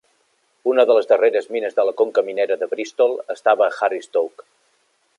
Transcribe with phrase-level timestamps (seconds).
[0.71, 4.53] Una de les darreres mines de la conca minera de Bristol estava a Harry Stoke.